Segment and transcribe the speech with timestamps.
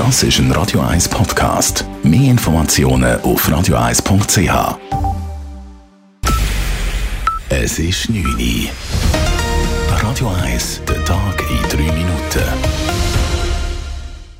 [0.00, 1.84] Das ist ein Radio 1 Podcast.
[2.02, 4.78] Mehr Informationen auf radio1.ch.
[7.50, 8.70] Es ist 9 Uhr.
[10.02, 12.42] Radio 1, der Tag in 3 Minuten.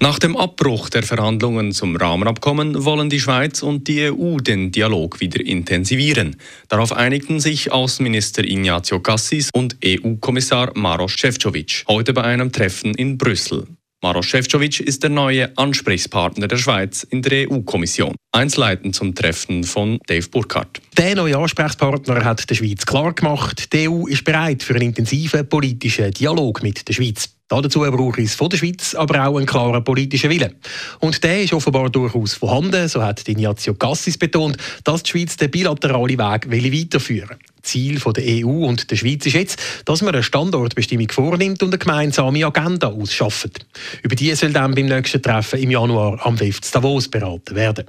[0.00, 5.20] Nach dem Abbruch der Verhandlungen zum Rahmenabkommen wollen die Schweiz und die EU den Dialog
[5.20, 6.36] wieder intensivieren.
[6.68, 13.18] Darauf einigten sich Außenminister Ignazio Cassis und EU-Kommissar Maros Šefčovič heute bei einem Treffen in
[13.18, 13.66] Brüssel.
[14.02, 18.14] Maros Šefčovič ist der neue Ansprechpartner der Schweiz in der EU-Kommission.
[18.32, 20.80] Einzelheiten zum Treffen von Dave Burkhardt.
[20.96, 26.12] Der neue Ansprechpartner hat der Schweiz klargemacht, die EU ist bereit für einen intensiven politischen
[26.12, 27.28] Dialog mit der Schweiz.
[27.48, 30.54] Dazu braucht es von der Schweiz aber auch einen klaren politischen Willen.
[31.00, 35.50] Und der ist offenbar durchaus vorhanden, so hat Ignazio Cassis betont, dass die Schweiz den
[35.50, 37.49] bilateralen Weg weiterführen will.
[37.62, 41.78] Ziel der EU und der Schweiz ist jetzt, dass man eine Standortbestimmung vornimmt und eine
[41.78, 43.66] gemeinsame Agenda ausschafft.
[44.02, 47.86] Über die soll dann beim nächsten Treffen im Januar am WIF Davos beraten werden.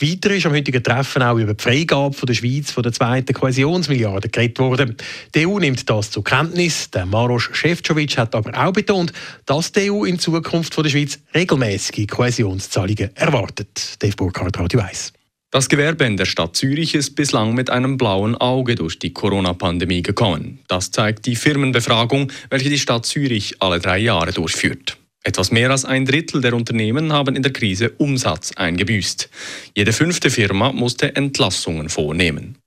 [0.00, 3.32] Weiter ist am heutigen Treffen auch über die Freigabe von der Schweiz von der zweiten
[3.32, 4.96] Kohäsionsmilliarde geredet worden.
[5.34, 6.90] Die EU nimmt das zur Kenntnis.
[6.90, 9.12] Der Maros Šefčovič hat aber auch betont,
[9.44, 13.96] dass die EU in Zukunft von der Schweiz regelmäßige Kohäsionszahlungen erwartet.
[13.98, 15.15] Dave Burkhardt, Radio 1.
[15.56, 20.02] Das Gewerbe in der Stadt Zürich ist bislang mit einem blauen Auge durch die Corona-Pandemie
[20.02, 20.58] gekommen.
[20.68, 24.98] Das zeigt die Firmenbefragung, welche die Stadt Zürich alle drei Jahre durchführt.
[25.22, 29.30] Etwas mehr als ein Drittel der Unternehmen haben in der Krise Umsatz eingebüßt.
[29.74, 32.58] Jede fünfte Firma musste Entlassungen vornehmen.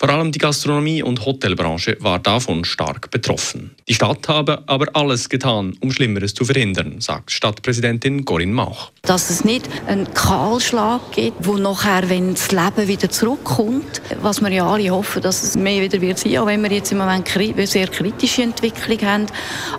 [0.00, 3.76] Vor allem die Gastronomie- und Hotelbranche war davon stark betroffen.
[3.86, 8.92] Die Stadt habe aber alles getan, um Schlimmeres zu verhindern, sagt Stadtpräsidentin Corinne Mauch.
[9.02, 14.50] Dass es nicht einen Kahlschlag gibt, wo nachher, wenn das Leben wieder zurückkommt, was wir
[14.50, 17.28] ja alle hoffen, dass es mehr wieder wird sein, auch wenn wir jetzt im Moment
[17.36, 19.26] eine sehr kritische Entwicklung haben,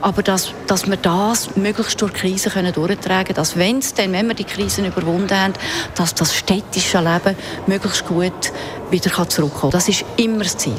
[0.02, 3.96] aber dass, dass wir das möglichst durch die Krise können durchtragen können, dass wenn es
[3.96, 5.54] dann, wenn wir die Krisen überwunden haben,
[5.96, 7.36] dass das städtische Leben
[7.66, 8.52] möglichst gut
[8.92, 9.72] wieder zurückkommen kann.
[9.72, 10.74] Das ist immer das Ziel.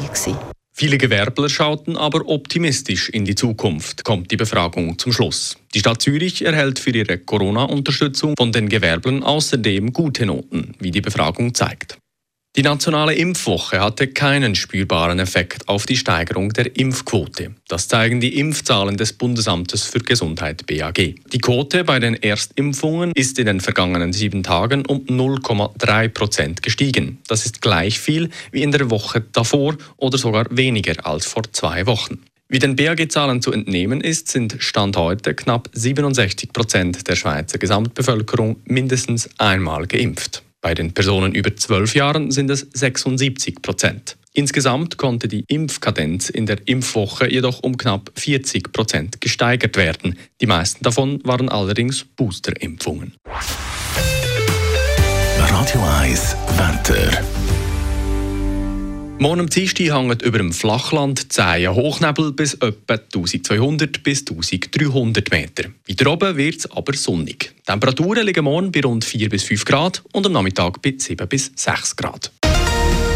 [0.75, 5.59] Viele Gewerbler schauten aber optimistisch in die Zukunft, kommt die Befragung zum Schluss.
[5.75, 11.03] Die Stadt Zürich erhält für ihre Corona-Unterstützung von den Gewerblern außerdem gute Noten, wie die
[11.03, 11.99] Befragung zeigt.
[12.55, 17.55] Die nationale Impfwoche hatte keinen spürbaren Effekt auf die Steigerung der Impfquote.
[17.67, 21.15] Das zeigen die Impfzahlen des Bundesamtes für Gesundheit BAG.
[21.33, 27.21] Die Quote bei den Erstimpfungen ist in den vergangenen sieben Tagen um 0,3 Prozent gestiegen.
[27.27, 31.87] Das ist gleich viel wie in der Woche davor oder sogar weniger als vor zwei
[31.87, 32.23] Wochen.
[32.51, 38.57] Wie den BAG-Zahlen zu entnehmen ist, sind Stand heute knapp 67 Prozent der Schweizer Gesamtbevölkerung
[38.67, 40.43] mindestens einmal geimpft.
[40.63, 44.17] Bei den Personen über 12 Jahren sind es 76 Prozent.
[44.33, 50.17] Insgesamt konnte die Impfkadenz in der Impfwoche jedoch um knapp 40 Prozent gesteigert werden.
[50.41, 53.15] Die meisten davon waren allerdings Boosterimpfungen.
[55.37, 57.42] Radio 1 Wetter.
[59.23, 65.69] Morgen am Dienstag hängt über dem Flachland zähe Hochnebel bis etwa 1200 bis 1300 Meter.
[65.89, 67.55] Weiter oben wird es aber sonnig.
[67.61, 71.29] Die Temperaturen liegen morgen bei rund 4 bis 5 Grad und am Nachmittag bei 7
[71.29, 72.33] bis 6 Grad.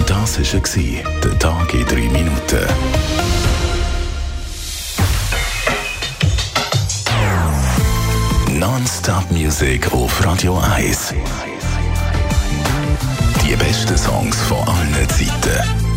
[0.06, 2.68] Das war der Tag in 3 Minuten.
[8.60, 11.14] Non-Stop-Musik auf Radio 1.
[13.44, 15.85] Die besten Songs von allen Zeiten